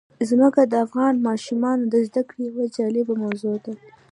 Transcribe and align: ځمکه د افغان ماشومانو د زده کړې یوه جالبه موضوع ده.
ځمکه 0.29 0.61
د 0.71 0.73
افغان 0.85 1.15
ماشومانو 1.27 1.83
د 1.87 1.95
زده 2.07 2.21
کړې 2.29 2.43
یوه 2.49 2.65
جالبه 2.75 3.13
موضوع 3.23 3.55
ده. 3.65 3.73